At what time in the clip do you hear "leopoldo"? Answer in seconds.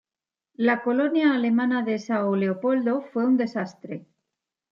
2.41-3.01